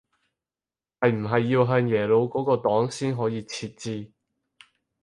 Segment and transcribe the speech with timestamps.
[0.99, 4.11] 係唔係要向耶魯嗰個檔先可以設置